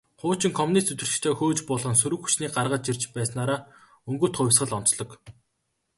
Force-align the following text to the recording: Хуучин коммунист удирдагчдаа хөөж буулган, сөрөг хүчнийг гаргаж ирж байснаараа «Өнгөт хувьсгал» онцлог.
Хуучин 0.21 0.51
коммунист 0.59 0.91
удирдагчдаа 0.93 1.33
хөөж 1.39 1.59
буулган, 1.67 1.95
сөрөг 2.01 2.19
хүчнийг 2.21 2.51
гаргаж 2.57 2.83
ирж 2.91 3.03
байснаараа 3.15 3.59
«Өнгөт 4.09 4.33
хувьсгал» 4.35 4.71
онцлог. 4.79 5.09